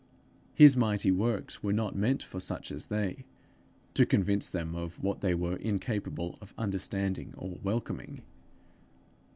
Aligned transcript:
His 0.55 0.75
mighty 0.75 1.11
works 1.11 1.61
were 1.61 1.71
not 1.73 1.95
meant 1.95 2.23
for 2.23 2.39
such 2.39 2.71
as 2.71 2.87
they 2.87 3.23
to 3.93 4.03
convince 4.03 4.49
them 4.49 4.73
of 4.73 5.03
what 5.03 5.21
they 5.21 5.35
were 5.35 5.57
incapable 5.57 6.39
of 6.41 6.55
understanding 6.57 7.35
or 7.37 7.59
welcoming! 7.61 8.23